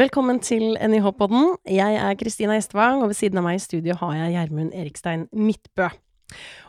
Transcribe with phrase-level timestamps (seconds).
[0.00, 1.58] Velkommen til NIH-podden.
[1.68, 5.26] Jeg er Kristina Gjestvang, og ved siden av meg i studio har jeg Gjermund Erikstein
[5.36, 5.90] Midtbø.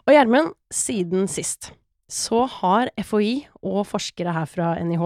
[0.04, 1.70] Og Gjermund, siden sist
[2.12, 5.06] så har FHI og forskere her fra NIH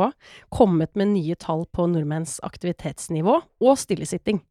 [0.50, 4.42] kommet med nye tall på nordmenns aktivitetsnivå og stillesitting.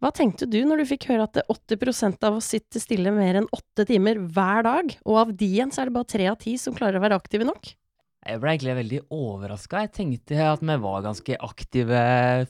[0.00, 3.52] Hva tenkte du når du fikk høre at 80% av oss sitter stille mer enn
[3.52, 6.56] åtte timer hver dag, og av de igjen så er det bare tre av ti
[6.56, 7.74] som klarer å være aktive nok?
[8.22, 9.80] Jeg ble egentlig veldig overraska.
[9.82, 12.02] Jeg tenkte at vi var ganske aktive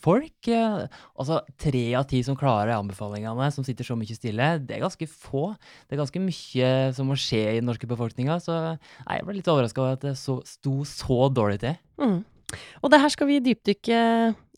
[0.05, 0.51] folk.
[0.53, 5.09] Altså tre av ti som klarer anbefalingene, som sitter så mye stille, det er ganske
[5.09, 5.55] få.
[5.87, 8.37] Det er ganske mye som må skje i den norske befolkninga.
[8.45, 11.81] Så jeg ble litt overraska over at det så, sto så dårlig til.
[12.03, 12.21] Mm.
[12.83, 14.03] Og det her skal vi dypdykke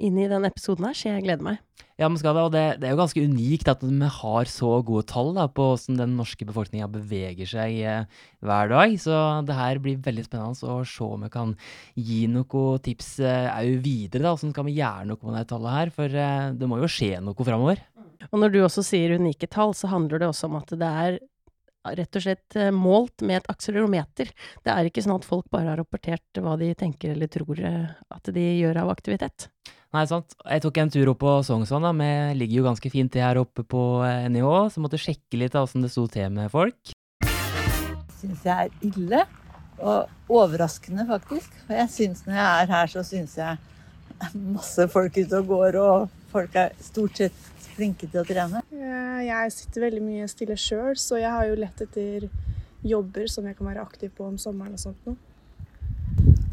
[0.05, 1.62] inn i denne episoden her, så jeg gleder meg.
[1.95, 4.70] Ja, men skal det, og det, det, er jo ganske unikt at vi har så
[4.83, 8.97] gode tall da, på hvordan den norske befolkninga beveger seg eh, hver dag.
[8.98, 11.55] Så det her blir veldig spennende å se om vi kan
[11.95, 14.25] gi noen tips òg eh, videre.
[14.25, 15.95] da, Hvordan kan vi gjøre noe med det tallet her?
[15.95, 17.84] For eh, det må jo skje noe framover.
[18.33, 21.22] Og når du også sier unike tall, så handler det også om at det er
[21.85, 24.31] rett og slett eh, målt med et akselerometer.
[24.65, 27.93] Det er ikke sånn at folk bare har rapportert hva de tenker eller tror eh,
[28.15, 29.49] at de gjør av aktivitet.
[29.95, 30.35] Nei, sant.
[30.43, 31.87] Jeg tok en tur opp på Sognsvann.
[32.01, 35.69] Vi ligger jo ganske fint til her oppe på NIH, så måtte sjekke litt av
[35.69, 36.95] åssen det sto til med folk.
[38.19, 39.23] Syns jeg er ille.
[39.85, 41.55] Og overraskende, faktisk.
[41.67, 45.79] For jeg syns når jeg er her, så syns jeg masse folk ute og går,
[45.79, 48.62] og folk er stort sett flinke til å trene.
[49.25, 52.28] Jeg sitter veldig mye stille sjøl, så jeg har jo lett etter
[52.84, 55.16] jobber som jeg kan være aktiv på om sommeren og sånt noe.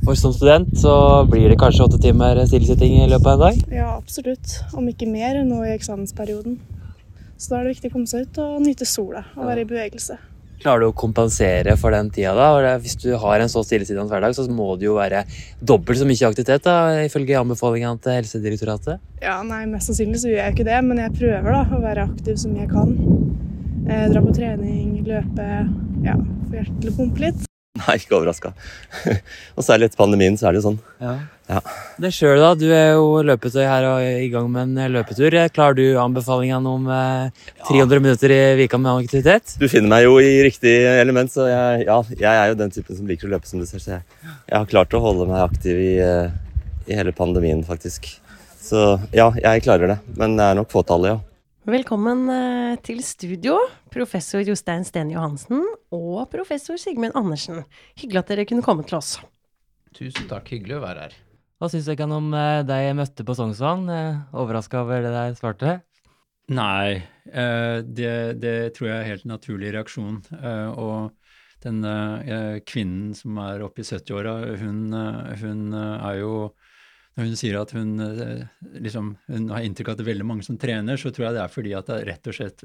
[0.02, 0.94] For som student så
[1.30, 3.60] blir det kanskje åtte timer stillesitting i løpet av en dag?
[3.70, 4.56] Ja, absolutt.
[4.74, 6.58] Om ikke mer nå i eksamensperioden.
[7.38, 9.70] Så da er det viktig å komme seg ut og nyte sola og være i
[9.70, 10.18] bevegelse.
[10.62, 12.76] Klarer du å kompensere for den tida, da?
[12.82, 15.24] Hvis du har en så stillesittende hverdag, så må det jo være
[15.58, 19.02] dobbelt så mye aktivitet, da, ifølge anbefalingene til Helsedirektoratet?
[19.26, 22.10] Ja, nei, mest sannsynlig så gjør jeg ikke det, men jeg prøver da å være
[22.12, 22.94] aktiv som jeg kan.
[23.90, 25.48] Eh, dra på trening, løpe,
[26.06, 27.51] ja, få hjertet til å pumpe litt.
[27.80, 28.52] Nei, ikke overraska.
[29.56, 30.82] og særlig etter pandemien så er det jo sånn.
[31.00, 31.14] Ja.
[31.52, 31.60] Ja.
[32.00, 32.52] Det sjøl, da.
[32.56, 35.36] Du er jo løpetøy her og i gang med en løpetur.
[35.56, 39.56] Klarer du anbefalingene om eh, 300 minutter i vika med aktivitet?
[39.60, 43.00] Du finner meg jo i riktig element, så jeg, ja, jeg er jo den typen
[43.00, 43.84] som liker å løpe, som du ser.
[43.84, 44.20] Så jeg,
[44.52, 46.32] jeg har klart å holde meg aktiv i, eh,
[46.92, 48.12] i hele pandemien, faktisk.
[48.62, 50.00] Så ja, jeg klarer det.
[50.20, 51.31] Men det er nok fåtallet, ja.
[51.62, 53.54] Velkommen eh, til studio,
[53.94, 55.60] professor Jostein Steen Johansen
[55.94, 57.60] og professor Sigmund Andersen.
[58.02, 59.12] Hyggelig at dere kunne komme til oss.
[59.94, 61.14] Tusen takk, hyggelig å være her.
[61.62, 63.86] Hva syns ikke om eh, deg jeg møtte på Sognsvann?
[64.34, 65.76] Overraska over det der svarte?
[66.50, 70.18] Nei, eh, det, det, tror jeg er helt naturlig reaksjon.
[70.82, 71.14] Og
[71.62, 71.86] den
[72.66, 74.82] kvinnen som er oppe i 70-åra, hun,
[75.46, 76.34] hun er jo
[77.18, 78.44] når hun sier at hun, eh,
[78.80, 81.38] liksom, hun har inntrykk av at det er veldig mange som trener, så tror jeg
[81.38, 82.64] det er fordi at det er rett og slett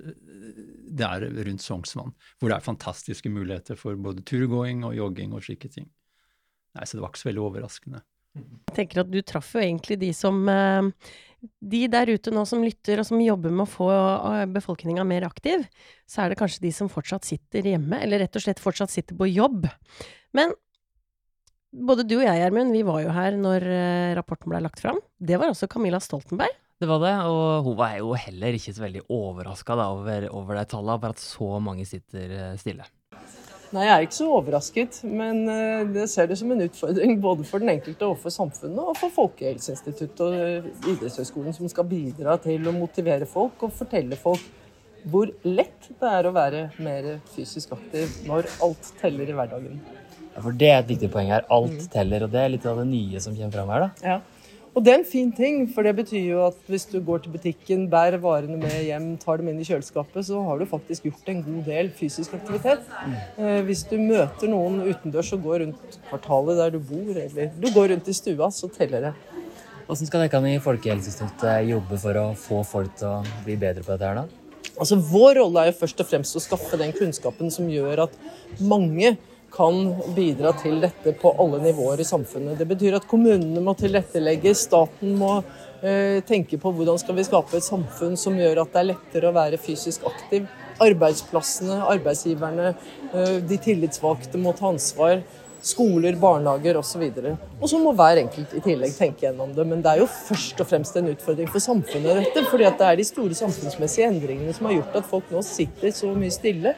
[0.97, 5.45] det er rundt Sognsvann, hvor det er fantastiske muligheter for både turgåing og jogging og
[5.45, 5.89] slike ting.
[6.77, 8.03] Nei, Så det var ikke så veldig overraskende.
[8.37, 10.91] Jeg tenker at du traff jo egentlig de som eh,
[11.73, 15.25] De der ute nå som lytter og som jobber med å få eh, befolkninga mer
[15.29, 15.65] aktiv,
[16.09, 19.17] så er det kanskje de som fortsatt sitter hjemme, eller rett og slett fortsatt sitter
[19.17, 19.69] på jobb.
[20.37, 20.53] Men
[21.77, 25.01] både du og jeg, Gjermund, vi var jo her når uh, rapporten ble lagt fram.
[25.19, 26.55] Det var også Camilla Stoltenberg.
[26.77, 30.65] Det var det, og hun var jo heller ikke så veldig overraska over, over de
[30.69, 32.85] tallene, bare at så mange sitter uh, stille.
[33.75, 37.49] Nei, jeg er ikke så overrasket, men uh, det ser det som en utfordring både
[37.49, 42.69] for den enkelte og for samfunnet, og for Folkehelseinstituttet og Idrettshøgskolen, som skal bidra til
[42.69, 44.45] å motivere folk og fortelle folk
[45.07, 49.79] hvor lett det er å være mer fysisk aktiv når alt teller i hverdagen.
[50.37, 51.47] Ja, for det er et viktig poeng her.
[51.53, 51.91] Alt mm.
[51.93, 54.11] teller, og det er litt av det nye som kommer fram her, da.
[54.13, 54.19] Ja.
[54.77, 57.33] Og det er en fin ting, for det betyr jo at hvis du går til
[57.33, 61.31] butikken, bærer varene med hjem, tar dem inn i kjøleskapet, så har du faktisk gjort
[61.33, 62.83] en god del fysisk aktivitet.
[62.85, 63.15] Mm.
[63.41, 67.71] Eh, hvis du møter noen utendørs og går rundt kvartalet der du bor, eller du
[67.73, 69.15] går rundt i stua, så teller det.
[69.87, 73.95] Hvordan skal dere i Folkehelseinstituttet jobbe for å få folk til å bli bedre på
[73.95, 74.45] dette her, da?
[74.77, 78.21] Altså, Vår rolle er jo først og fremst å skaffe den kunnskapen som gjør at
[78.61, 79.15] mange
[79.57, 82.59] kan bidra til dette på alle nivåer i samfunnet.
[82.61, 85.39] Det betyr at kommunene må tilrettelegge, staten må
[85.81, 89.31] eh, tenke på hvordan skal vi skape et samfunn som gjør at det er lettere
[89.31, 90.45] å være fysisk aktiv.
[90.85, 92.75] Arbeidsplassene, arbeidsgiverne,
[93.13, 95.25] eh, de tillitsvalgte må ta ansvar
[95.67, 97.05] skoler, barnehager osv.
[97.61, 99.67] Og så må hver enkelt i tillegg tenke gjennom det.
[99.69, 102.45] Men det er jo først og fremst en utfordring for samfunnet, dette.
[102.51, 106.13] fordi det er de store samfunnsmessige endringene som har gjort at folk nå sitter så
[106.15, 106.77] mye stille.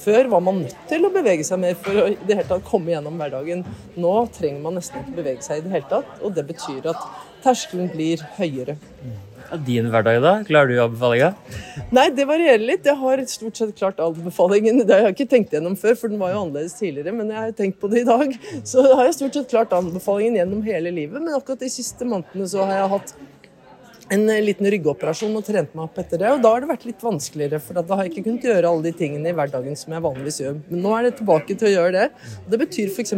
[0.00, 2.68] Før var man nødt til å bevege seg mer for å i det hele tatt
[2.68, 3.64] komme gjennom hverdagen.
[4.00, 7.10] Nå trenger man nesten ikke bevege seg i det hele tatt, og det betyr at
[7.44, 8.76] terskelen blir høyere.
[9.66, 10.32] Din hverdag, da?
[10.46, 11.32] Klarer du anbefalinga?
[11.90, 12.84] Nei, det varierer litt.
[12.86, 14.84] Jeg har stort sett klart anbefalingen.
[14.86, 17.14] Det har jeg ikke tenkt gjennom før, for den var jo annerledes tidligere.
[17.16, 18.36] Men jeg har tenkt på det i dag.
[18.62, 21.18] Så har jeg stort sett klart anbefalingen gjennom hele livet.
[21.18, 23.14] Men akkurat de siste månedene så har jeg hatt
[24.10, 26.30] en liten ryggoperasjon og trente meg opp etter det.
[26.34, 28.86] Og da har det vært litt vanskeligere, for da har jeg ikke kunnet gjøre alle
[28.88, 30.56] de tingene i hverdagen som jeg vanligvis gjør.
[30.70, 32.06] Men nå er det tilbake til å gjøre det.
[32.42, 33.14] Og det betyr f.eks.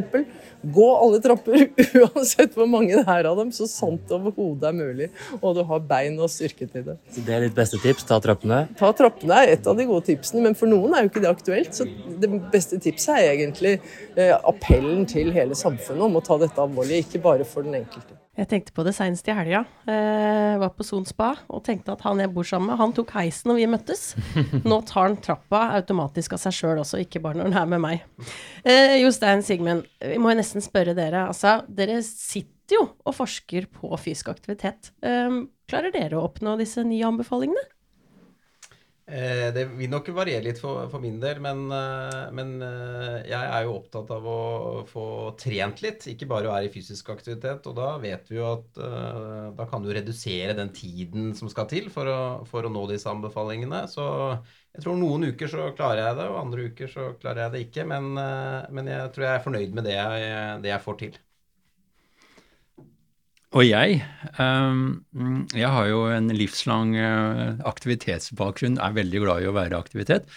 [0.76, 1.64] gå alle trapper,
[2.02, 5.08] uansett hvor mange det er av dem, så sant overhodet er mulig.
[5.40, 6.98] Og du har bein og styrke til det.
[7.14, 8.04] Så det er ditt beste tips?
[8.08, 8.64] Ta trappene?
[8.78, 11.32] Ta trappene er et av de gode tipsene, men for noen er jo ikke det
[11.32, 11.72] aktuelt.
[11.76, 11.88] Så
[12.20, 17.06] det beste tipset er egentlig eh, appellen til hele samfunnet om å ta dette alvorlig,
[17.06, 18.21] ikke bare for den enkelte.
[18.32, 19.58] Jeg tenkte på det seinest i helga.
[19.84, 23.12] Eh, var på Son spa og tenkte at han jeg bor sammen med, han tok
[23.18, 24.04] heisen når vi møttes.
[24.70, 27.82] Nå tar han trappa automatisk av seg sjøl også, ikke bare når han er med
[27.84, 28.06] meg.
[28.64, 31.26] Eh, Jostein Sigmund, vi må jo nesten spørre dere.
[31.28, 34.94] Altså, dere sitter jo og forsker på fysisk aktivitet.
[35.04, 37.68] Eh, klarer dere å oppnå disse nye anbefalingene?
[39.06, 43.48] Eh, det vil nok variere litt for, for min del, men, eh, men, eh, jeg
[43.56, 44.36] er jo opptatt av å
[44.86, 45.06] få
[45.40, 47.66] trent litt, ikke bare å være i fysisk aktivitet.
[47.66, 48.78] Og da vet vi jo at
[49.58, 53.10] da kan du redusere den tiden som skal til for å, for å nå disse
[53.10, 53.82] anbefalingene.
[53.90, 54.06] Så
[54.72, 57.66] jeg tror noen uker så klarer jeg det, og andre uker så klarer jeg det
[57.66, 57.88] ikke.
[57.90, 61.22] Men, men jeg tror jeg er fornøyd med det jeg, det jeg får til.
[63.52, 63.98] Og jeg,
[64.40, 65.02] um,
[65.52, 70.30] jeg har jo en livslang uh, aktivitetsbakgrunn, er veldig glad i å være aktivitet.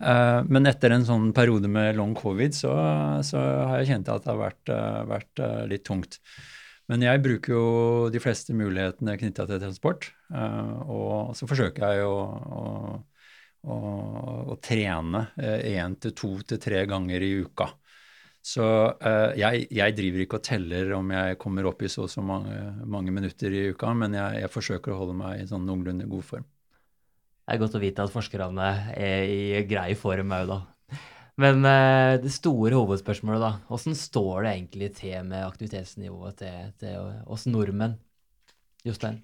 [0.00, 2.72] Uh, men etter en sånn periode med long covid, så,
[3.28, 4.72] så har jeg kjent at det har vært,
[5.10, 6.16] vært litt tungt.
[6.88, 7.66] Men jeg bruker jo
[8.12, 10.08] de fleste mulighetene knytta til transport.
[10.32, 12.16] og så forsøker jeg å,
[12.56, 12.64] å,
[13.68, 13.76] å,
[14.52, 17.68] å trene én til to til tre ganger i uka.
[18.42, 22.10] Så uh, jeg, jeg, driver ikke og teller om jeg kommer opp i så og
[22.10, 22.56] så mange,
[22.90, 26.26] mange, minutter i uka, men jeg, jeg, forsøker å holde meg i sånn noenlunde god
[26.26, 26.48] form.
[27.42, 28.68] Det er godt å vite at forskerne
[28.98, 30.60] er i grei form òg, da.
[31.42, 33.52] Men uh, det store hovedspørsmålet, da.
[33.70, 37.94] Hvordan står det egentlig til med aktivitetsnivået til, til oss nordmenn?
[38.82, 39.22] Jostein?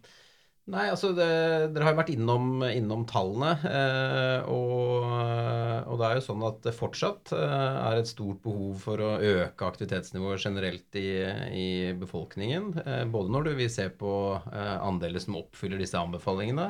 [0.69, 1.26] Nei, altså det,
[1.73, 3.55] Dere har jo vært innom, innom tallene.
[3.65, 8.75] Eh, og, og, det er jo sånn at det fortsatt eh, er et stort behov
[8.82, 11.09] for å øke aktivitetsnivået generelt i,
[11.56, 12.69] i befolkningen.
[12.85, 16.69] Eh, både når du vil se på eh, andeler som oppfyller disse anbefalingene,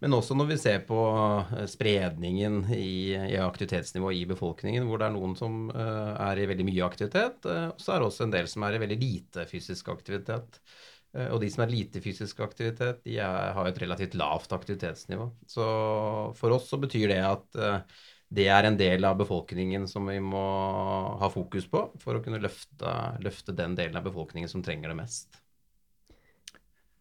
[0.00, 5.10] men også når vi ser på eh, spredningen i, i aktivitetsnivået i befolkningen, hvor det
[5.10, 8.34] er noen som eh, er i veldig mye aktivitet, og så er det også en
[8.38, 10.62] del som er i veldig lite fysisk aktivitet.
[11.14, 15.28] Eh, og de som er lite fysisk aktivitet, de er, har et relativt lavt aktivitetsnivå.
[15.50, 15.68] Så
[16.38, 18.02] for oss så betyr det at uh,
[18.34, 20.44] det er en del av befolkningen som vi må
[21.20, 24.98] ha fokus på for å kunne løfte, løfte den delen av befolkningen som trenger det
[25.04, 25.40] mest.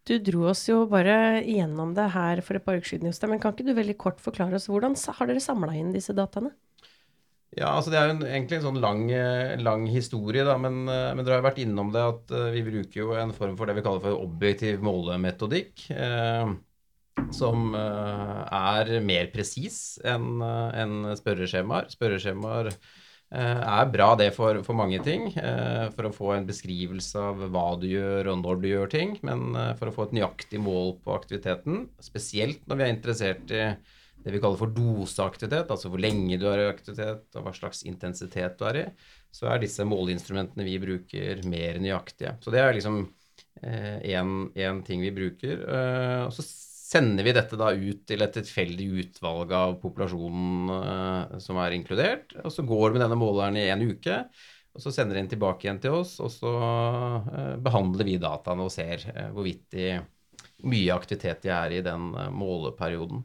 [0.03, 3.31] Du dro oss jo bare gjennom det her for et par uker siden, Jostein.
[3.31, 6.51] Men kan ikke du veldig kort forklare oss hvordan har dere samla inn disse dataene?
[7.53, 10.83] Ja, altså Det er jo en, egentlig en sånn lang, eh, lang historie, da, men,
[10.89, 13.69] eh, men, dere har vært innom det at uh, vi bruker jo en form for
[13.69, 15.87] det vi kaller for objektiv målemetodikk.
[15.93, 16.53] Eh,
[17.33, 21.91] som er mer presis enn en spørreskjemaer.
[21.93, 22.71] Spørreskjemaer
[23.33, 25.27] er bra det for, for mange ting.
[25.93, 29.13] for å få en beskrivelse av hva du gjør og når du gjør ting.
[29.21, 33.63] Men for å få et nøyaktig mål på aktiviteten, spesielt når vi er interessert i
[34.23, 37.83] det vi kaller for doseaktivitet, altså hvor lenge du er i aktivitet, og hva slags
[37.89, 38.85] intensitet du er i,
[39.33, 42.37] så er disse måleinstrumentene vi bruker, mer nøyaktige.
[42.43, 43.03] Så det er liksom
[43.63, 45.63] én eh, ting vi bruker.
[45.63, 46.45] Eh, og så
[46.93, 52.35] sender vi dette da ut til et tilfeldig utvalg av populasjonen eh, som er inkludert.
[52.43, 54.23] Og så går vi med denne måleren i en uke.
[54.73, 58.65] Og så sender de den tilbake igjen til oss, og så eh, behandler vi dataene
[58.65, 59.49] og ser hvor
[60.63, 63.21] mye aktivitet de er i den måleperioden.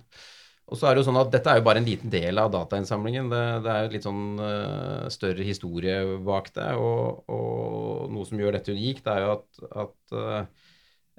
[0.68, 2.50] Og så er det jo sånn at Dette er jo bare en liten del av
[2.52, 3.30] datainnsamlingen.
[3.32, 6.70] Det, det er jo litt sånn uh, større historie bak det.
[6.76, 10.66] Og, og, noe som gjør dette unikt, er jo at, at uh,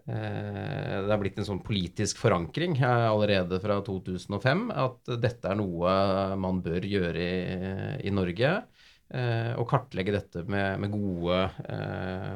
[0.09, 5.91] det er blitt en sånn politisk forankring allerede fra 2005 at dette er noe
[6.41, 7.59] man bør gjøre i,
[8.09, 8.55] i Norge.
[9.09, 11.41] Uh, og kartlegge dette med, med gode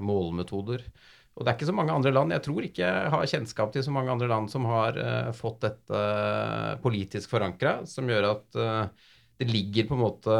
[0.01, 0.85] målemetoder.
[1.33, 3.93] Og det er ikke så mange andre land, jeg tror ikke har kjennskap til så
[3.93, 9.09] mange andre land som har uh, fått dette uh, politisk forankra, som gjør at uh,
[9.41, 10.33] det ligger på en måte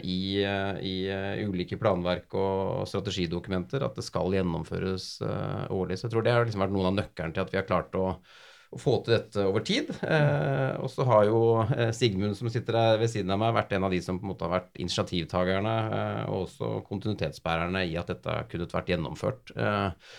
[0.00, 0.94] i, i
[1.44, 5.10] ulike planverk og strategidokumenter at det skal gjennomføres
[5.68, 5.98] årlig.
[6.00, 7.98] Så jeg tror det har liksom vært noen av nøkkelen til at vi har klart
[8.00, 8.06] å,
[8.70, 9.90] å få til dette over tid.
[10.06, 13.74] Eh, og så har jo eh, Sigmund, som sitter der ved siden av meg, vært
[13.74, 17.96] en av de som på en måte har vært initiativtakerne eh, og også kontinuitetsbærerne i
[17.98, 20.12] at dette kunne vært gjennomført eh,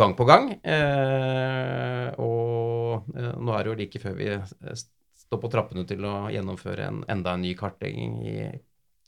[0.00, 0.54] gang på gang.
[0.62, 4.30] Eh, og eh, nå er det jo like før vi
[5.28, 8.36] står på trappene til å gjennomføre en, enda en ny kartlegging i,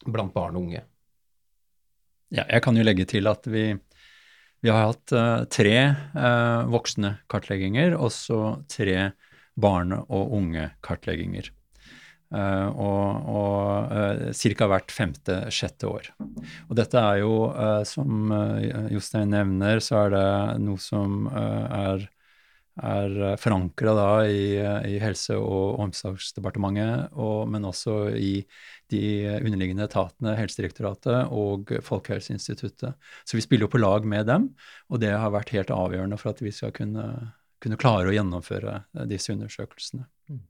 [0.04, 0.84] blant barn og unge.
[2.30, 3.72] Ja, jeg kan jo legge til at vi
[4.60, 5.76] vi har hatt uh, tre
[6.14, 8.40] uh, voksne kartlegginger og så
[8.70, 9.10] tre
[9.60, 11.50] barne- og unge-kartlegginger.
[12.30, 14.68] Uh, og og ca.
[14.70, 16.12] hvert femte-sjette år.
[16.68, 17.34] Og dette er jo,
[17.88, 18.30] som
[18.92, 20.28] Jostein nevner, så er det
[20.62, 22.06] noe som er
[22.82, 23.94] er eh, forankra
[24.26, 24.44] i,
[24.88, 28.34] i, Helse- og omsorgsdepartementet, og, men også i
[28.90, 29.02] de
[29.38, 32.96] underliggende etatene, Helsedirektoratet og Folkehelseinstituttet.
[33.24, 34.48] Så vi spiller jo på lag med dem,
[34.90, 37.06] og det har vært helt avgjørende for at vi skal kunne,
[37.62, 40.06] kunne klare å gjennomføre eh, disse undersøkelsene.
[40.30, 40.42] Mm.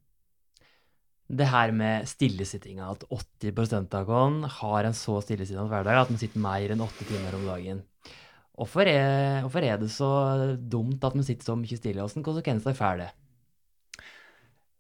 [1.31, 6.19] Det her med stillesittinga, at 80% av oss har en så stillesittende hverdag at man
[6.19, 7.85] sitter mer enn åtte timer om dagen.
[8.61, 10.11] Hvorfor er, hvorfor er, det så
[10.61, 12.05] dumt at man sitter så mye stille?
[12.05, 13.11] Hvilke konsekvenser får det?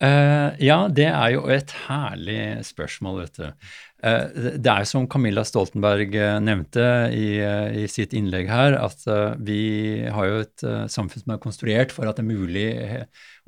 [0.01, 3.71] Uh, ja, det er jo et herlig spørsmål, vet du.
[4.00, 7.26] Uh, det er som Camilla Stoltenberg uh, nevnte i,
[7.83, 9.04] i, sitt innlegg her, at
[9.45, 9.62] vi
[10.09, 12.66] har jo et samfunn som er konstruert for at det er mulig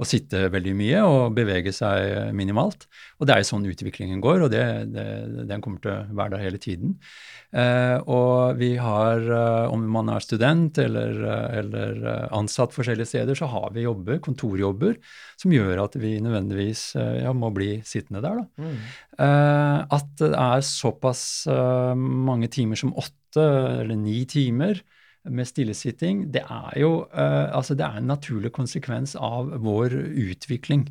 [0.00, 2.88] å sitte veldig mye og bevege seg minimalt.
[3.20, 5.06] Og det er jo sånn utviklingen går, og det, det,
[5.50, 6.96] den kommer til å være der hele tiden.
[7.52, 11.98] Eh, og vi har, eh, om man er student eller, eh, eller,
[12.32, 14.96] ansatt forskjellige steder, så har vi jobber, kontorjobber,
[15.36, 18.40] som gjør at vi nødvendigvis ja, må bli sittende der.
[18.40, 18.62] Da.
[18.62, 18.78] Mm.
[19.18, 21.44] At det er såpass
[21.96, 23.44] mange timer som åtte
[23.82, 24.80] eller ni timer
[25.28, 30.86] med stillesitting, det er jo altså det er en naturlig konsekvens av vår utvikling.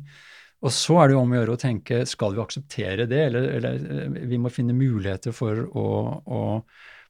[0.62, 3.48] Og så er det jo om å gjøre å tenke skal vi akseptere det, eller,
[3.58, 5.86] eller eh, vi må finne muligheter for å,
[6.22, 6.42] å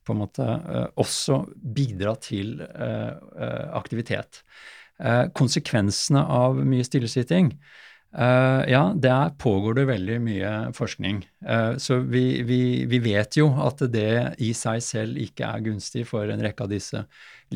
[0.02, 4.44] på en måte uh, også bidra til uh, uh, aktivitet.
[5.34, 7.48] konsekvensene av mye stillesitting
[8.12, 11.22] ja, der pågår det veldig mye forskning.
[11.80, 16.28] så vi, vi, vi, vet jo at det i seg selv ikke er gunstig for
[16.28, 17.00] en rekke av disse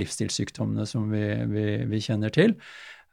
[0.00, 1.26] livsstilssykdommene som vi,
[1.84, 2.56] vi kjenner til.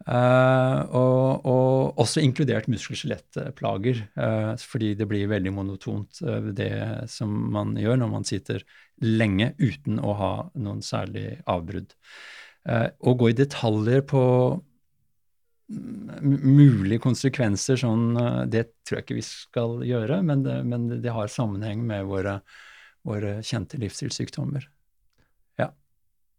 [0.04, 6.74] Uh, og, og, også inkludert muskel-skjelettplager, uh, fordi det blir veldig monotont, uh, det
[7.12, 8.66] som man gjør når man sitter
[9.00, 11.96] lenge uten å ha noen særlig avbrudd.
[12.64, 14.22] Å gå i detaljer på
[15.70, 18.14] mulige konsekvenser, sånn,
[18.52, 22.40] det tror jeg ikke vi skal gjøre, men det, men det har sammenheng med våre,
[23.08, 24.68] våre kjente livsstilssykdommer.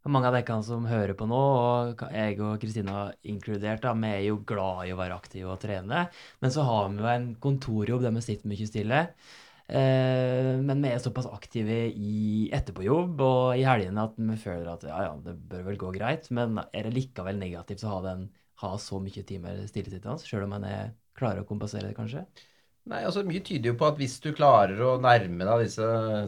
[0.05, 4.27] Mange av dere som hører på nå, og jeg og Kristina inkludert, da, vi er
[4.27, 6.03] jo glad i å være aktive og trene.
[6.45, 8.99] Men så har vi jo en kontorjobb der vi sitter mye stille.
[9.65, 14.85] Eh, men vi er såpass aktive i etterpåjobb og i helgene at vi føler at
[14.85, 16.29] ja, ja, det bør vel gå greit.
[16.37, 18.27] Men er det likevel negativt å ha, den,
[18.63, 22.25] ha så mye timer stillesittende, sjøl om man er klarer å kompensere det, kanskje?
[22.85, 25.87] Nei, altså Mye tyder jo på at hvis du klarer å nærme deg disse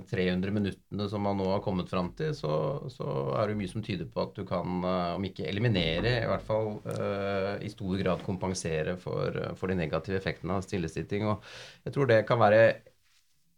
[0.09, 2.53] 300 minuttene som man nå har kommet fram til, så,
[2.89, 6.31] så er det mye som tyder på at du kan, eh, om ikke eliminere, i
[6.31, 11.29] hvert fall uh, i stor grad kompensere for, for, de negative effektene av stillesitting.
[11.29, 11.45] Og
[11.85, 12.63] jeg tror det kan være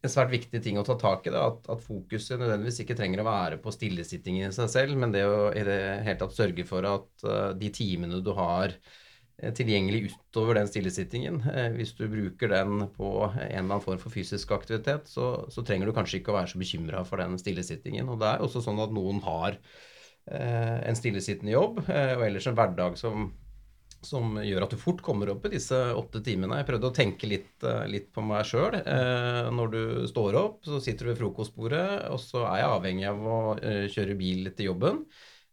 [0.04, 1.32] en svært viktig ting å ta tak i.
[1.34, 5.14] Da, at, at, fokuset nødvendigvis ikke trenger å være på stillesitting i seg selv, men
[5.14, 8.76] det å i det hele tatt sørge for at uh, de timene du har
[9.38, 11.36] Eh, tilgjengelig utover den stillesittingen.
[11.46, 15.62] Eh, hvis du bruker den på en eller annen form for fysisk aktivitet, så, så
[15.62, 18.10] trenger du kanskje ikke å være så bekymra for den stillesittingen.
[18.10, 19.60] Og det er også sånn at noen har
[20.28, 23.30] en stillesittende jobb og ellers en hverdag som,
[24.04, 26.60] som, gjør at du fort kommer opp i disse åtte timene.
[26.60, 28.78] Jeg prøvde å tenke litt, eh, litt på meg sjøl.
[28.78, 33.08] Eh, når du står opp, så sitter du ved frokostbordet, og så er jeg avhengig
[33.10, 33.40] av å
[33.90, 35.02] kjøre bil til jobben.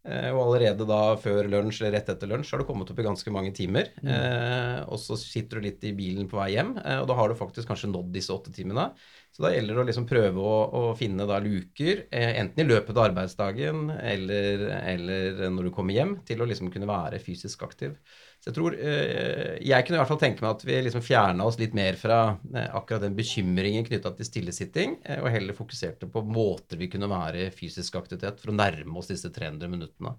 [0.06, 3.06] Eh, og allerede da før lunsj eller rett etter lunsj har du kommet opp i
[3.06, 3.90] ganske mange timer.
[4.04, 4.10] Mm.
[4.14, 7.30] Eh, og så sitter du litt i bilen på vei hjem, eh, og da har
[7.30, 8.92] du faktisk kanskje nådd disse åtte timene.
[9.36, 12.96] Så da gjelder det å liksom prøve å, å finne luker, eh, enten i løpet
[12.96, 17.98] av arbeidsdagen eller, eller, når du kommer hjem, til å liksom kunne være fysisk aktiv.
[18.40, 21.44] Så jeg tror eh, Jeg kunne i hvert fall tenke meg at vi liksom fjerna
[21.44, 26.24] oss litt mer fra eh, akkurat den bekymringen knytta til stillesitting, og heller fokuserte på
[26.24, 30.16] måter vi kunne være i fysisk aktivitet for å nærme oss disse 300 minuttene.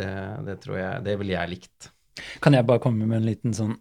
[0.00, 0.10] Det,
[0.48, 1.92] det tror jeg Det ville jeg likt.
[2.40, 3.76] Kan jeg bare komme med en liten sånn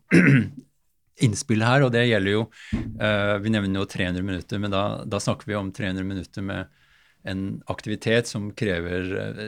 [1.23, 5.21] innspill her, og det gjelder jo uh, Vi nevner jo 300 minutter, men da, da,
[5.21, 6.81] snakker vi om 300 minutter med
[7.25, 9.45] en aktivitet som krever uh,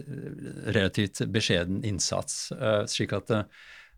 [0.72, 2.48] relativt beskjeden innsats.
[2.56, 3.34] Uh, slik at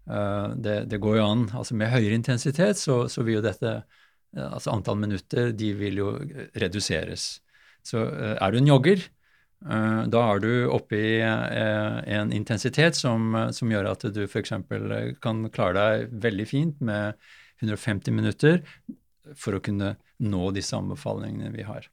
[0.10, 1.42] det, det, går jo an.
[1.54, 3.76] altså Med høyere intensitet så, så vil jo dette
[4.34, 6.08] altså Antall minutter de vil jo
[6.58, 7.44] reduseres.
[7.86, 9.04] Så er du en jogger,
[9.62, 14.56] da er du oppe i en intensitet som, som gjør at du f.eks.
[15.22, 17.22] kan klare deg veldig fint med
[17.62, 18.62] 150 minutter
[19.38, 21.88] for å kunne nå disse anbefalingene vi har.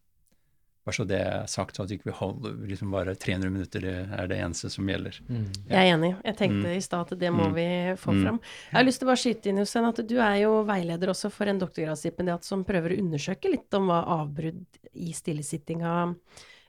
[0.86, 3.94] Bare så det er sagt, så at vi ikke holder liksom bare 300 minutter det
[4.14, 5.16] er det eneste som gjelder.
[5.26, 5.48] Mm.
[5.66, 6.12] Jeg er enig.
[6.22, 6.74] Jeg tenkte mm.
[6.76, 7.56] i stad at det må mm.
[7.56, 7.66] vi
[7.98, 8.20] få mm.
[8.22, 8.38] fram.
[8.68, 11.32] Jeg har lyst til å bare skyte inn, Jostein, at du er jo veileder også
[11.34, 15.96] for en doktorgradsstipendiat som prøver å undersøke litt om hva avbrudd i stillesittinga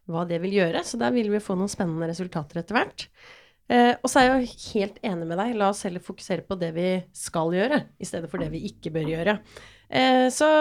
[0.10, 0.82] hva det vil gjøre.
[0.88, 3.06] Så der vil vi få noen spennende resultater etter hvert.
[3.68, 5.56] Eh, og så er jeg jo helt enig med deg.
[5.60, 8.94] La oss heller fokusere på det vi skal gjøre, i stedet for det vi ikke
[8.96, 9.40] bør gjøre.
[9.88, 10.52] Eh, så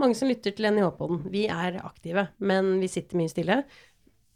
[0.00, 1.24] mange som lytter til NIH-poden.
[1.32, 3.60] Vi er aktive, men vi sitter mye stille.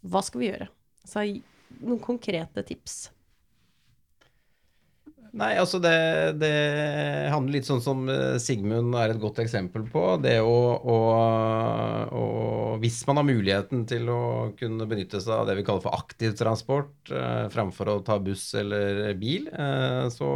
[0.07, 0.69] Hva skal vi gjøre?
[1.03, 1.25] Så
[1.79, 3.09] noen konkrete tips.
[5.37, 5.93] Nei, altså det,
[6.41, 6.49] det,
[7.29, 10.03] handler litt sånn som eh, Sigmund er et godt eksempel på.
[10.23, 10.97] Det å, å,
[12.17, 12.23] å,
[12.81, 14.21] Hvis man har muligheten til å
[14.57, 18.47] kunne benytte seg av det vi kaller for aktiv transport eh, framfor å ta buss
[18.57, 20.31] eller bil, eh, så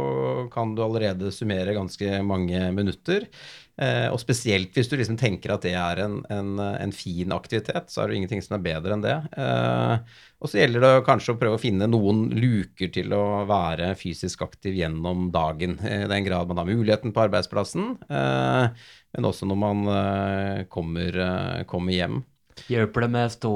[0.54, 3.26] kan du allerede summere ganske mange minutter.
[3.74, 7.90] Eh, og spesielt hvis du liksom tenker at det er en, en, en, fin aktivitet,
[7.90, 9.16] så er det ingenting som er bedre enn det.
[9.34, 13.94] Eh, og så gjelder det kanskje å prøve å finne noen luker til å være
[13.96, 15.78] fysisk aktiv gjennom dagen.
[15.80, 18.84] I den grad man har muligheten på arbeidsplassen, eh,
[19.16, 22.20] men også når man eh, kommer, eh, kommer, hjem.
[22.68, 23.54] Hjelper det med å stå,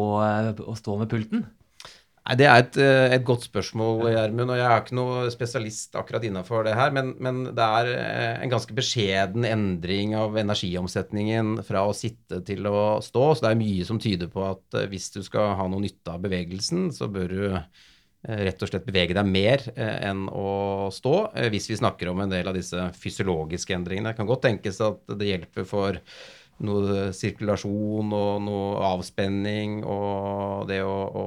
[0.65, 1.45] å stå med pulten?
[2.29, 4.53] Nei, Det er et, eh, et godt spørsmål, Gjermund.
[4.53, 6.93] Og jeg er ikke noe spesialist akkurat innafor det her.
[6.93, 12.69] Men, men, det er eh, en ganske beskjeden endring av energiomsetningen fra å sitte til
[12.69, 13.25] å stå.
[13.33, 16.13] Så det er mye som tyder på at eh, hvis du skal ha noe nytte
[16.13, 17.45] av bevegelsen, så bør du
[18.29, 21.13] rett og slett bevege deg mer enn å stå,
[21.55, 24.11] hvis vi snakker om en del av disse fysiologiske endringene.
[24.11, 26.01] Det kan godt tenkes at det hjelper for
[26.65, 31.27] noe sirkulasjon og noe avspenning og det å, å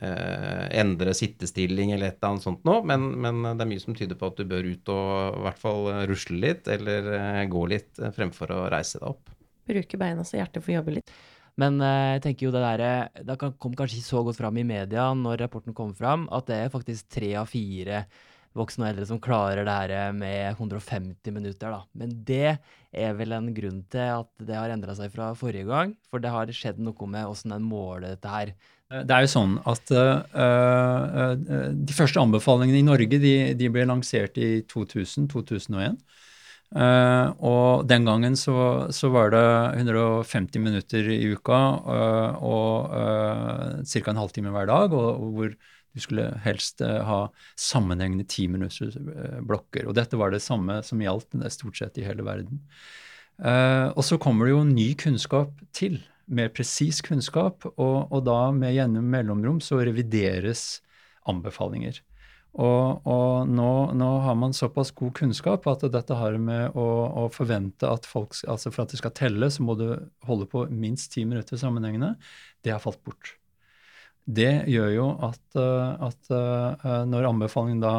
[0.00, 2.82] eh, endre sittestilling eller et eller annet sånt noe.
[2.88, 5.60] Men, men, det er mye som tyder på at du bør ut og i hvert
[5.62, 9.34] fall rusle litt eller eh, gå litt eh, fremfor å reise deg opp.
[9.68, 11.12] Bruke beina så hjertet får jobbe litt.
[11.60, 14.66] Men eh, jeg tenker jo det der, det kom kanskje ikke så godt fram i
[14.66, 18.06] media når rapporten kom fram, at det er faktisk tre av fire
[18.56, 21.82] voksne og eldre som klarer det her med 150 minutter, da.
[21.98, 22.56] Men det
[22.92, 26.32] er vel en grunn til at det har endra seg fra forrige gang, for det
[26.32, 28.54] har skjedd noe med åssen en måler dette her.
[28.92, 31.34] Eh, det er jo sånn at uh, uh,
[31.72, 36.00] de første anbefalingene i Norge de, de ble lansert i 2000-2001.
[36.68, 39.44] Uh, og den gangen så, så, var det
[39.80, 41.60] 150 minutter i uka
[42.44, 42.90] og
[43.88, 44.02] ca.
[44.12, 45.54] en halvtime hver dag, og, og hvor
[45.98, 47.20] du skulle helst eh, ha
[47.58, 49.42] sammenhengende timinuttersblokker.
[49.44, 49.88] minutters eh.
[49.90, 52.62] Og dette var det samme som gjaldt stort sett i hele verden.
[53.38, 56.00] Og så kommer det jo ny kunnskap til.
[56.26, 57.62] Mer presis kunnskap.
[57.76, 60.80] Og, og, da med gjennom mellomrom så revideres
[61.30, 62.00] anbefalinger.
[62.58, 66.86] Og, og nå, nå, har man såpass god kunnskap at dette har med å,
[67.22, 69.92] å, forvente at folk Altså for at det skal telle, så må du
[70.26, 72.16] holde på minst ti minutter sammenhengende.
[72.64, 73.37] Det har falt bort.
[74.28, 77.94] Det gjør jo at, eh, at eh, når anbefalingen da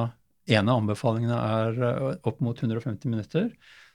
[0.50, 3.48] en av anbefalingene er eh, opp mot 150 minutter,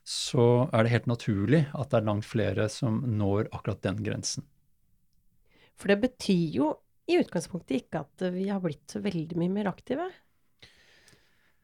[0.04, 4.46] så er det helt naturlig at det er langt flere som når akkurat den grensen.
[5.78, 6.72] For det betyr jo
[7.10, 10.08] i utgangspunktet ikke at vi har blitt veldig mye mer aktive.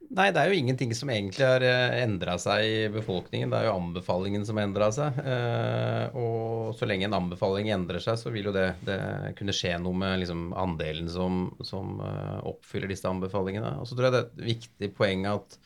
[0.08, 3.50] Nei, det er jo ingenting som egentlig har eh, endra seg i befolkningen.
[3.52, 5.18] Det er jo anbefalingen som har endra seg.
[5.22, 8.98] Eh, og så lenge en anbefaling endrer seg, så vil jo det, det
[9.38, 13.76] kunne skje noe med liksom, andelen som, som eh, oppfyller disse anbefalingene.
[13.78, 15.60] Og så tror jeg det er et viktig poeng at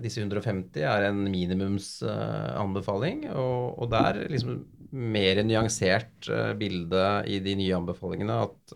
[0.00, 3.26] disse 150 er en minimumsanbefaling.
[3.34, 4.62] og, og det er liksom
[4.96, 6.24] mer nyansert
[6.56, 8.72] bilde i de nye anbefalingene at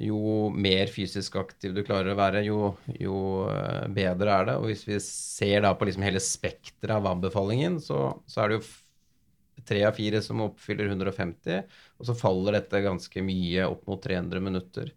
[0.00, 3.16] jo mer fysisk aktiv du klarer å være, jo, jo,
[3.50, 4.56] eh, bedre er det.
[4.60, 8.60] Og hvis vi ser da på liksom hele spekteret av anbefalingen, så, så, er det
[8.60, 14.02] jo tre av fire som oppfyller 150, og så faller dette ganske mye opp mot
[14.02, 14.90] 300 minutter.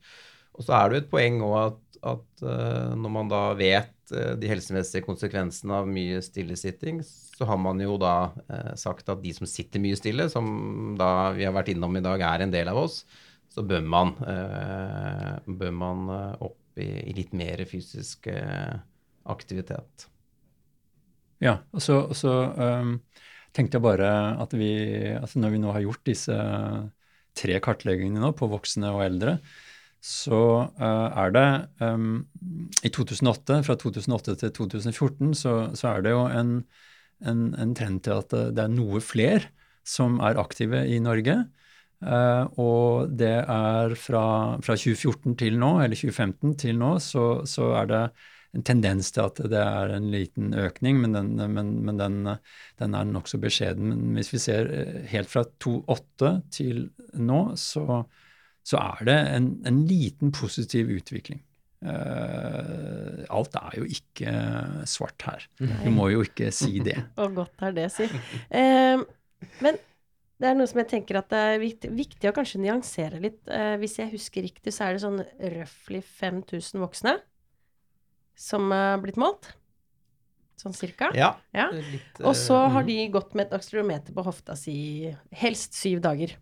[0.57, 3.93] Og så er det jo et poeng òg at, at uh, når man da vet
[4.07, 8.31] de helsemessige konsekvensene av mye stillesitting, så har man jo da
[8.79, 12.23] sagt at de som sitter mye stille, som da vi har vært innom i dag,
[12.23, 13.01] er en del av oss,
[13.57, 18.75] så bør man, eh, bør man eh, opp i, i, litt mer fysisk eh,
[19.33, 20.05] aktivitet.
[21.41, 22.99] Ja, og så, og så um,
[23.53, 24.69] tenkte jeg bare at vi,
[25.17, 26.37] altså når vi nå har gjort disse
[27.37, 29.35] tre kartleggingene nå på voksne og eldre,
[30.01, 30.41] så
[30.77, 31.49] uh, er det
[31.81, 32.23] um,
[32.85, 36.57] I 2008, fra 2008 til 2014, så, så er det jo en,
[37.25, 39.49] en, en, trend til at det er noe fler
[39.85, 41.41] som er aktive i Norge.
[41.97, 44.25] Uh, og det er fra,
[44.61, 48.01] fra, 2014 til nå, eller 2015 til nå, så, så, er det
[48.57, 52.19] en tendens til at det er en liten økning, men den, men, men den,
[52.77, 53.89] den er nokså beskjeden.
[53.89, 54.69] Men hvis vi ser
[55.09, 56.85] helt fra 2008 til
[57.17, 58.03] nå, så,
[58.65, 61.41] så er det en, en liten positiv utvikling.
[61.77, 64.31] Uh, alt er jo ikke
[64.89, 65.43] svart her.
[65.61, 65.83] Nei.
[65.83, 66.97] Du må jo ikke si det.
[67.21, 68.09] Og godt er det, si.
[68.49, 69.05] Uh,
[69.65, 69.77] men
[70.37, 73.39] det er noe som jeg tenker at det er viktig, viktig å kanskje nyansere litt.
[73.49, 75.21] Eh, hvis jeg husker riktig, så er det sånn
[75.57, 77.15] røftlig 5000 voksne
[78.37, 79.55] som er blitt målt.
[80.57, 81.09] Sånn cirka.
[81.17, 81.35] Ja.
[81.53, 81.67] ja.
[81.73, 82.89] Litt, og så har mm.
[82.89, 84.77] de gått med et akselometer på hofta si
[85.41, 86.33] helst syv dager.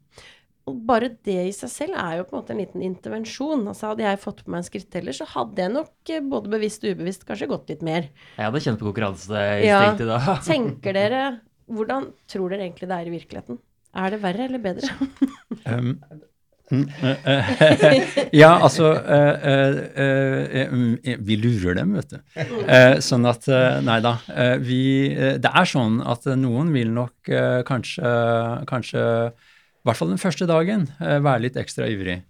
[0.65, 3.67] Og bare det i seg selv er jo på en måte en liten intervensjon.
[3.69, 6.83] Altså Hadde jeg fått på meg en skritteller, så hadde jeg nok eh, både bevisst
[6.83, 8.09] og ubevisst kanskje gått litt mer.
[8.35, 10.19] Jeg hadde kjent på konkurranseinstinktet ja.
[10.19, 10.37] da.
[10.51, 11.25] Tenker dere
[11.65, 13.57] Hvordan tror dere egentlig det er i virkeligheten?
[13.95, 14.91] Er det verre eller bedre?
[15.65, 15.95] um,
[18.33, 22.39] ja, altså uh, uh, uh, Vi lurer dem, vet du.
[23.05, 23.45] sånn at
[23.85, 24.15] Nei da.
[24.59, 24.81] vi
[25.13, 27.29] Det er sånn at noen vil nok
[27.69, 28.15] kanskje,
[28.71, 29.05] kanskje
[29.85, 32.23] i hvert fall den første dagen, eh, være litt ekstra ivrig.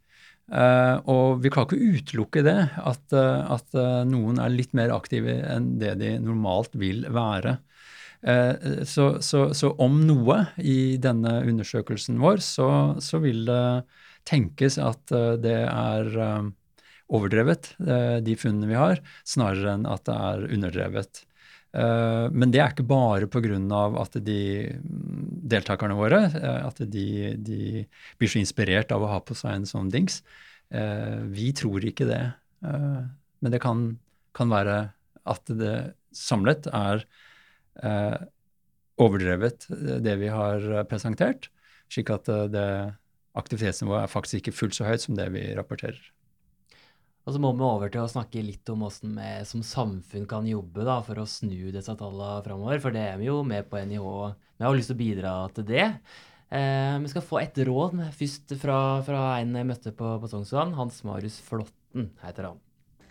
[0.45, 4.91] Uh, og vi kan ikke utelukke det, at, uh, at uh, noen er litt mer
[4.93, 7.55] aktive enn det de normalt vil være.
[8.25, 13.83] Så, så, så, om noe i denne undersøkelsen vår, så, så vil det
[14.25, 16.09] tenkes at det er
[17.05, 17.69] overdrevet,
[18.25, 21.21] de funnene vi har, snarere enn at det er underdrevet.
[21.75, 23.57] Eh, men det er ikke bare pga.
[23.99, 24.39] at de
[25.51, 27.83] deltakerne våre eh, at de, de,
[28.17, 30.21] blir så inspirert av å ha på seg en sånn dings.
[30.71, 32.23] Eh, vi tror ikke det.
[32.65, 33.99] Men det kan,
[34.33, 34.77] kan være
[35.27, 37.03] at det samlet er
[38.95, 39.67] overdrevet,
[40.05, 41.49] det vi har presentert,
[41.91, 42.67] slik at det
[43.35, 45.99] aktivitetsnivået er faktisk ikke fullt så høyt som det vi rapporterer.
[47.25, 50.45] Og så må vi over til å snakke litt om hvordan vi som samfunn kan
[50.45, 52.81] jobbe da, for å snu disse tallene framover.
[52.83, 54.09] For det er vi jo med på NIH.
[54.59, 55.87] Vi har lyst til å bidra til det.
[56.53, 60.75] Eh, vi skal få et råd først fra, fra en jeg møtte på, på Sognsvann.
[60.77, 62.61] Hans Marius Flåtten heter han.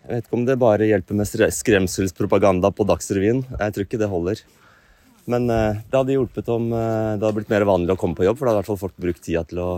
[0.05, 3.41] Jeg vet ikke om det bare hjelper med skremselspropaganda på Dagsrevyen.
[3.57, 4.43] Jeg tror ikke det holder.
[5.25, 8.27] Men eh, det hadde hjulpet om eh, det hadde blitt mer vanlig å komme på
[8.27, 9.69] jobb, for da hadde i hvert fall folk brukt tida til å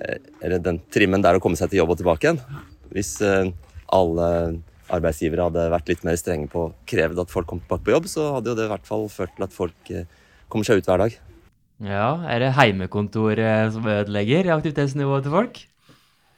[0.00, 2.40] eh, Eller den trimmen der å komme seg til jobb og tilbake igjen.
[2.96, 3.52] Hvis eh,
[3.92, 4.30] alle
[4.88, 8.08] arbeidsgivere hadde vært litt mer strenge på å kreve at folk kom tilbake på jobb,
[8.08, 10.08] så hadde jo det i hvert fall ført til at folk eh,
[10.48, 11.18] kommer seg ut hver dag.
[11.84, 15.60] Ja, Er det heimekontor eh, som ødelegger aktivitetsnivået til folk?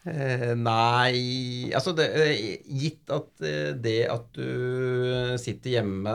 [0.09, 3.43] Eh, nei Altså, det, eh, gitt at
[3.85, 6.15] det at du sitter hjemme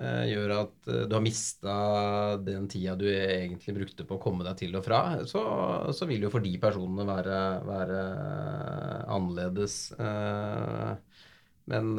[0.00, 1.74] eh, gjør at du har mista
[2.40, 5.42] den tida du egentlig brukte på å komme deg til og fra, så,
[5.92, 8.00] så vil jo for de personene være, være
[9.18, 9.76] annerledes.
[10.00, 10.96] Eh,
[11.66, 11.96] men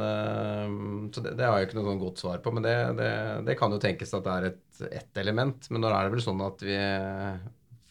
[1.12, 2.54] Så det, det, har jeg ikke noe sånn godt svar på.
[2.56, 3.10] Men det, det,
[3.50, 5.68] det kan jo tenkes at det er et, element.
[5.70, 6.78] Men nå er det vel sånn at vi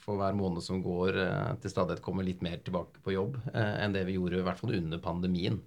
[0.07, 3.73] for hver måned som går, eh, til stadighet kommer litt mer tilbake på jobb eh,
[3.83, 5.59] enn det vi gjorde i hvert fall under pandemien.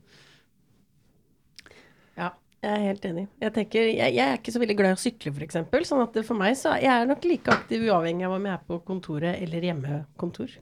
[2.15, 2.31] Ja,
[2.63, 3.25] jeg er helt enig.
[3.43, 5.59] Jeg tenker, jeg, jeg er ikke så veldig glad i å sykle, f.eks.
[5.89, 8.65] Sånn at for meg så jeg er nok like aktiv uavhengig av om jeg er
[8.71, 10.55] på kontoret eller hjemmekontor.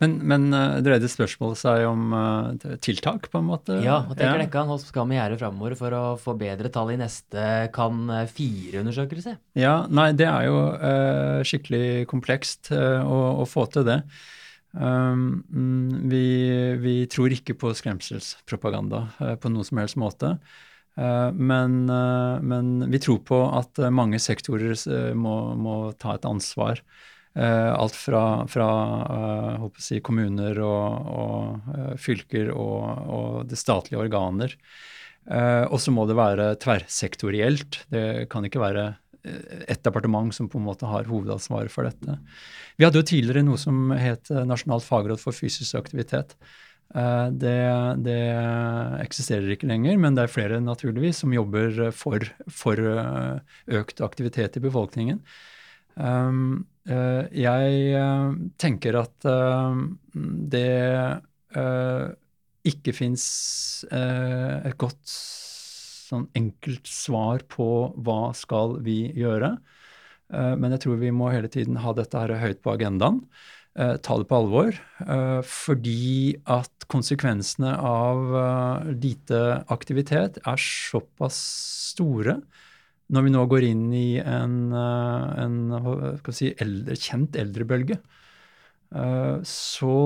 [0.00, 3.78] Men, men uh, dreide spørsmålet seg om uh, tiltak, på en måte?
[3.84, 4.48] Ja, og tenker ja.
[4.48, 4.64] dere?
[4.70, 9.36] Hva skal vi gjøre framover for å få bedre tall i neste kan fire-undersøkelse?
[9.58, 14.00] Ja, nei, det er jo uh, skikkelig komplekst å, å, få til det.
[14.72, 15.42] Um,
[16.08, 16.26] vi,
[16.80, 19.06] vi, tror ikke på skremselspropaganda
[19.42, 20.36] på noen som helst måte.
[20.92, 24.76] Men, men, vi tror på at mange sektorer
[25.16, 28.68] må, må ta et ansvar Uh, alt fra, fra
[29.56, 34.56] uh, si, kommuner og, og uh, fylker og, og, det statlige organer.
[35.70, 37.84] og så må det være tverrsektorielt.
[37.88, 38.96] Det kan ikke være
[39.70, 42.16] ett departement som på en måte har hovedansvaret for dette.
[42.76, 46.34] Vi hadde jo tidligere noe som het Nasjonalt fagråd for fysisk aktivitet.
[46.90, 47.54] Det,
[48.02, 48.18] det,
[49.04, 52.82] eksisterer ikke lenger, men det er flere naturligvis som jobber for, for
[53.78, 55.22] økt aktivitet i befolkningen.
[55.96, 59.76] Um, uh, jeg uh, tenker at uh,
[60.12, 60.68] det
[62.64, 63.24] ikke fins
[63.92, 67.66] et godt sånn enkelt svar på
[68.00, 69.50] hva skal vi gjøre.
[70.32, 73.20] men jeg tror vi må hele tiden ha dette her høyt på agendaen.
[73.76, 74.72] eh, ta det på alvor.
[75.00, 81.38] eh, fordi at konsekvensene av eh, lite aktivitet er såpass
[81.92, 82.40] store
[83.12, 87.98] når vi nå går inn i en, eh, en si, eldre, kjent eldrebølge.
[88.92, 89.96] Eh, så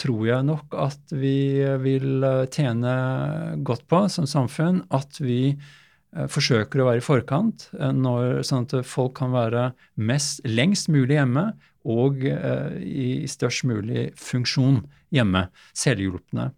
[0.00, 2.94] tror jeg nok at vi vil eh, tjene
[3.64, 5.56] godt på som samfunn at vi
[6.30, 9.64] forsøker å være i forkant, når, sånn at folk kan være
[9.98, 11.42] mest, lengst mulig hjemme
[11.90, 14.78] og i størst mulig funksjon
[15.10, 16.52] hjemme, selvhjulpne.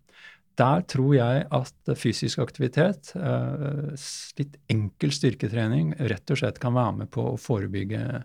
[0.56, 3.92] Der tror jeg at fysisk aktivitet, eh,
[4.40, 8.22] litt enkel styrketrening, rett og slett kan være med på å forebygge,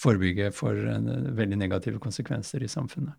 [0.00, 3.16] forebygge for eh, veldig negative konsekvenser i samfunnet.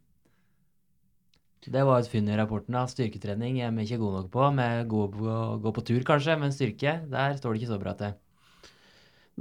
[1.61, 2.73] Det var et funn i rapporten.
[2.73, 2.87] da.
[2.89, 4.45] Styrketrening er vi ikke gode nok på.
[4.57, 7.93] Vi er gode gå på tur, kanskje, men styrke, der står det ikke så bra
[7.97, 8.15] til.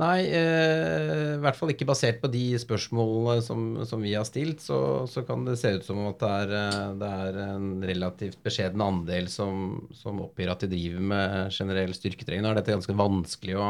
[0.01, 4.63] Nei, eh, i hvert fall ikke basert på de spørsmålene som, som vi har stilt,
[4.65, 4.79] så,
[5.11, 8.81] så kan det se ut som at det er, eh, det er en relativt beskjeden
[8.85, 12.47] andel som, som oppgir at de driver med generell styrketrening.
[12.47, 13.69] Nå er dette ganske vanskelig å,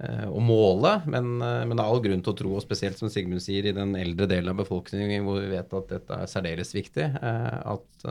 [0.00, 3.02] eh, å måle, men, eh, men det er all grunn til å tro, og spesielt
[3.02, 6.32] som Sigmund sier, i den eldre delen av befolkningen hvor vi vet at dette er
[6.32, 8.08] særdeles viktig, at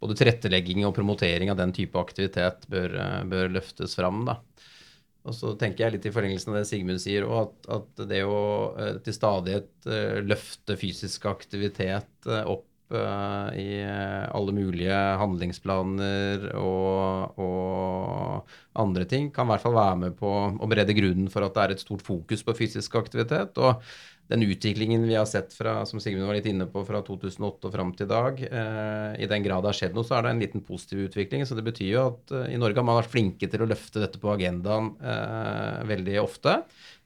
[0.00, 2.94] både tilrettelegging og promotering av den type aktivitet bør,
[3.32, 4.22] bør løftes fram.
[4.28, 4.38] da.
[5.28, 8.22] Og så tenker jeg litt i forlengelsen av det Sigmund sier, òg, at, at det
[8.24, 8.40] å
[8.80, 18.48] eh, til stadighet eh, løfte fysisk aktivitet eh, opp i alle mulige handlingsplaner og, og
[18.82, 21.62] andre ting, kan i hvert fall være med på å berede grunnen for at det
[21.62, 23.62] er et stort fokus på fysisk aktivitet.
[23.62, 23.78] og
[24.30, 27.74] den utviklingen vi har sett fra som Sigmund var litt inne på, fra 2008 og
[27.74, 30.34] fram til i dag, eh, i den grad det har skjedd noe, så er det
[30.34, 31.42] en liten positiv utvikling.
[31.46, 34.02] Så det betyr jo at eh, i Norge har man vært flinke til å løfte
[34.04, 36.60] dette på agendaen eh, veldig ofte.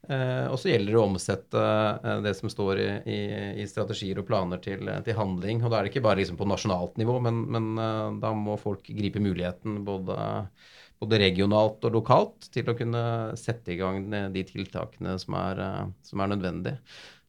[0.05, 3.19] Eh, og så gjelder det å omsette eh, det som står i, i,
[3.65, 5.65] i strategier og planer til, til handling.
[5.65, 8.59] Og da er det ikke bare liksom på nasjonalt nivå, men, men eh, da må
[8.61, 10.19] folk gripe muligheten både
[11.05, 13.05] både regionalt og lokalt til å kunne
[13.39, 16.81] sette i gang de tiltakene som er, eh, som er nødvendige.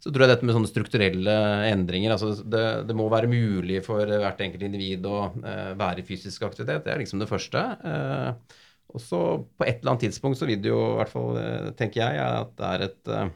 [0.05, 1.35] Så tror jeg dette med sånne strukturelle
[1.71, 6.05] endringer altså det, det må være mulig for hvert enkelt individ å eh, være i
[6.05, 6.83] fysisk aktivitet.
[6.85, 7.63] Det er liksom det første.
[7.89, 8.59] Eh,
[8.95, 9.21] og så
[9.57, 12.21] på et eller annet tidspunkt så vil det jo, i hvert fall eh, tenker jeg,
[12.21, 13.33] at det er et eh,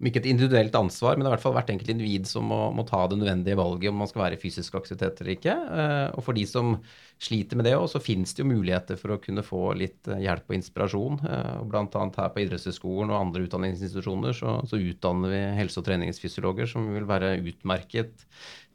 [0.00, 2.46] om ikke et individuelt ansvar, men det er i hvert fall hvert enkelt individ som
[2.48, 5.52] må, må ta det nødvendige valget om man skal være i fysisk aktivitet eller ikke.
[5.52, 6.78] Eh, og for de som
[7.20, 10.22] sliter med det òg, så finnes det jo muligheter for å kunne få litt eh,
[10.24, 11.20] hjelp og inspirasjon.
[11.28, 15.84] Eh, og blant annet her på idrettshøyskolen og andre utdanningsinstitusjoner så, så utdanner vi helse-
[15.84, 18.24] og treningsfysiologer som vil være utmerket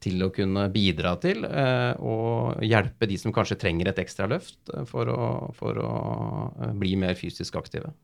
[0.06, 5.10] til å kunne bidra til og hjelpe de som kanskje trenger et ekstra løft for
[5.10, 5.94] å, for å
[6.78, 7.96] bli mer fysisk aktive.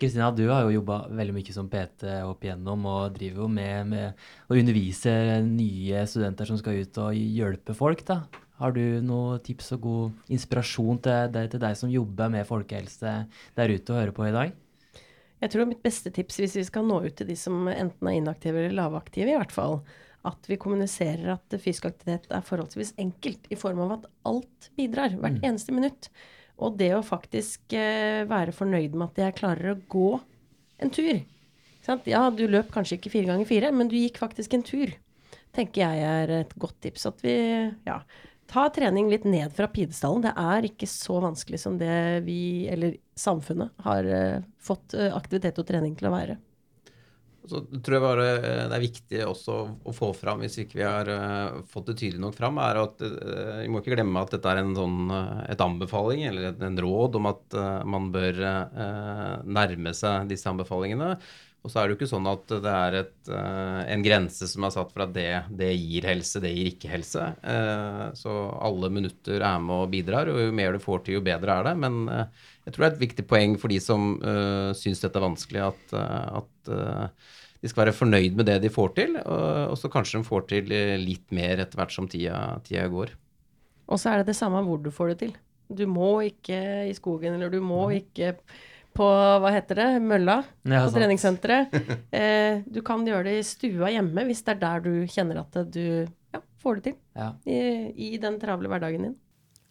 [0.00, 3.92] Kristina, du har jo jobba veldig mye som PT opp igjennom, og driver jo med,
[3.92, 5.12] med å undervise
[5.46, 8.02] nye studenter som skal ut og hjelpe folk.
[8.08, 8.24] da.
[8.58, 13.14] Har du noen tips og god inspirasjon til, til deg som jobber med folkehelse
[13.56, 14.54] der ute og hører på i dag?
[15.42, 18.18] Jeg tror mitt beste tips hvis vi skal nå ut til de som enten er
[18.20, 19.80] inaktive eller lavaktive, i hvert fall,
[20.24, 25.18] at vi kommuniserer at fysisk aktivitet er forholdsvis enkelt, i form av at alt bidrar,
[25.20, 26.08] hvert eneste minutt.
[26.62, 30.10] Og det å faktisk eh, være fornøyd med at jeg klarer å gå
[30.82, 31.24] en tur.
[32.08, 34.94] Ja, du løp kanskje ikke fire ganger fire, men du gikk faktisk en tur.
[35.54, 37.04] Tenker jeg er et godt tips.
[37.10, 37.34] At vi
[37.84, 37.98] ja,
[38.50, 40.24] tar trening litt ned fra pidestallen.
[40.24, 45.60] Det er ikke så vanskelig som det vi, eller samfunnet, har eh, fått eh, aktivitet
[45.60, 46.38] og trening til å være.
[47.44, 49.54] Så tror jeg bare eh, det er viktig også
[49.84, 53.04] å få fram, hvis ikke vi har eh, fått det tydelig nok fram, er at
[53.04, 55.12] eh, vi må ikke glemme at dette er en sånn
[55.52, 58.40] et anbefaling eller en råd om at man bør
[59.44, 61.14] nærme seg disse anbefalingene.
[61.64, 64.66] Og så er det jo ikke sånn at det er et, eh, en grense som
[64.66, 67.28] er satt for at det, det gir helse, det gir ikke helse.
[67.40, 68.34] Eh, så
[68.68, 71.70] alle minutter er med og bidrar, og jo mer du får til, jo bedre er
[71.70, 71.72] det.
[71.80, 74.04] Men eh, jeg tror det er et viktig poeng for de som
[74.76, 75.96] syns dette er vanskelig, at,
[76.40, 76.70] at
[77.60, 80.72] de skal være fornøyd med det de får til, og, så kanskje de får til
[81.02, 83.12] litt mer etter hvert som tida, tida går.
[83.84, 85.34] Og så er det det samme hvor du får det til.
[85.68, 88.32] Du må ikke i skogen, eller du må ikke
[88.94, 89.06] på
[89.42, 90.98] hva heter det, mølla Ja, på sant.
[91.00, 91.74] treningssenteret.
[92.14, 95.58] Eh, du kan gjøre det i stua hjemme hvis det er der du kjenner at
[95.74, 97.32] du ja, får det til Ja.
[97.46, 97.58] i,
[98.14, 99.16] i den travle hverdagen din.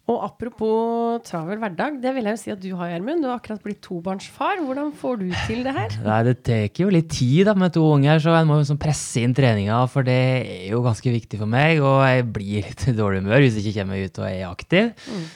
[0.04, 3.22] Og apropos travel hverdag, det vil jeg jo si at du har, Gjermund.
[3.24, 4.58] Du har akkurat blitt tobarnsfar.
[4.60, 5.94] Hvordan får du til det her?
[6.04, 8.80] Nei, det tar jo litt tid da, med to unger, så jeg må jo sånn
[8.82, 11.80] presse inn treninga, for det er jo ganske viktig for meg.
[11.80, 14.90] Og jeg blir litt i dårlig humør hvis jeg ikke kommer ut og er aktiv.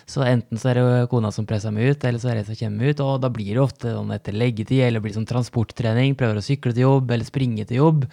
[0.05, 2.51] Så enten så er det kona som presser meg ut, eller så er det jeg
[2.51, 3.03] som kommer ut.
[3.07, 6.45] Og da blir det ofte sånn etter leggetid, eller blir det sånn transporttrening, prøver å
[6.45, 8.05] sykle til jobb, eller springe til jobb.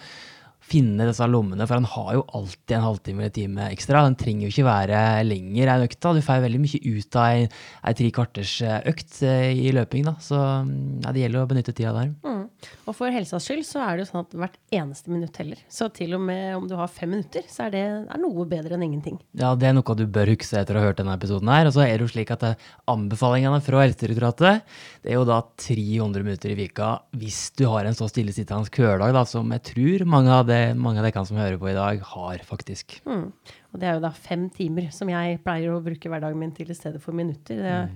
[0.66, 4.02] Finne disse lommene, for han har jo alltid en halvtime eller time ekstra.
[4.06, 6.14] Den trenger jo ikke være lenger enn økta.
[6.16, 7.44] Du får veldig mye ut av ei,
[7.86, 10.16] ei tre kvarters eh, økt eh, i løping, da.
[10.22, 12.10] Så mm, ja, det gjelder å benytte tida der.
[12.26, 12.42] Mm.
[12.86, 15.60] Og for helsas skyld så er det jo sånn at hvert eneste minutt teller.
[15.70, 18.76] Så til og med om du har fem minutter, så er det er noe bedre
[18.76, 19.18] enn ingenting.
[19.38, 21.68] Ja, det er noe du bør huske etter å ha hørt denne episoden her.
[21.68, 24.66] Og så er det jo slik at eh, anbefalingene fra Helsedirektoratet,
[25.02, 29.14] det er jo da 300 minutter i vika hvis du har en så stillesittende hverdag
[29.14, 32.02] da, som jeg tror mange av, det, mange av dere som hører på i dag,
[32.16, 32.98] har faktisk.
[33.06, 33.28] Mm.
[33.72, 36.70] Og det er jo da fem timer som jeg pleier å bruke hverdagen min til
[36.72, 37.58] i stedet for minutter.
[37.60, 37.90] Det er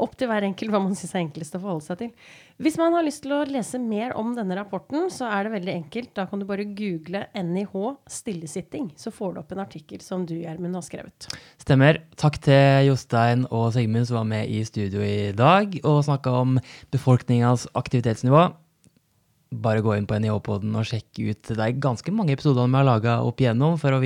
[0.00, 2.32] opp til hver enkelt hva man syns er enklest å forholde seg til.
[2.62, 5.74] Hvis man har lyst til å lese mer om denne rapporten, så er det veldig
[5.74, 6.12] enkelt.
[6.16, 7.76] Da kan du bare google NIH
[8.16, 11.28] stillesitting, så får du opp en artikkel som du, Gjermund, har skrevet.
[11.60, 12.00] Stemmer.
[12.16, 16.60] Takk til Jostein og Sigmund som var med i studio i dag og snakka om
[16.94, 18.48] befolkningas aktivitetsnivå.
[19.54, 22.88] Bare gå inn på NIH-poden og sjekke ut Det er ganske mange episoder vi har
[22.88, 24.00] laga opp igjennom for å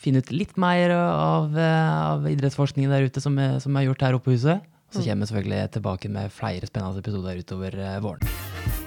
[0.00, 4.06] finne ut litt mer av, eh, av idrettsforskningen der ute som vi som er gjort
[4.06, 4.64] her oppe på huset.
[4.92, 8.81] Så kommer vi selvfølgelig tilbake med flere spennende episoder utover eh, våren.